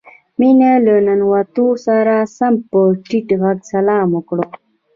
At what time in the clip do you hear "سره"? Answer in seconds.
1.85-2.15